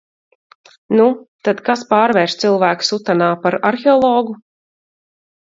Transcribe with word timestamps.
Nu, 0.99 1.03
tad 1.47 1.61
kas 1.67 1.83
pārvērš 1.91 2.37
cilvēku 2.45 2.89
sutanā 2.89 3.29
par 3.45 3.59
arheologu? 3.71 4.37